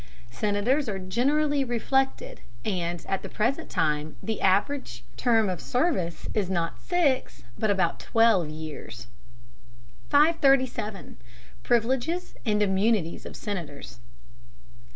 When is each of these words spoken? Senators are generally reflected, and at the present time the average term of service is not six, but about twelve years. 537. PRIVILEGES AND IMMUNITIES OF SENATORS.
Senators 0.31 0.89
are 0.89 0.97
generally 0.97 1.63
reflected, 1.63 2.41
and 2.65 3.05
at 3.07 3.21
the 3.21 3.29
present 3.29 3.69
time 3.69 4.15
the 4.23 4.41
average 4.41 5.03
term 5.15 5.47
of 5.47 5.61
service 5.61 6.27
is 6.33 6.49
not 6.49 6.81
six, 6.81 7.43
but 7.55 7.69
about 7.69 7.99
twelve 7.99 8.49
years. 8.49 9.05
537. 10.09 11.17
PRIVILEGES 11.61 12.33
AND 12.47 12.63
IMMUNITIES 12.63 13.27
OF 13.27 13.35
SENATORS. 13.35 13.99